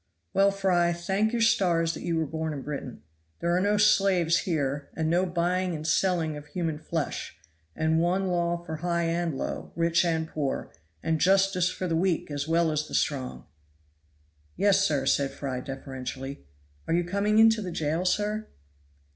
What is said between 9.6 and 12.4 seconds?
rich and poor, and justice for the weak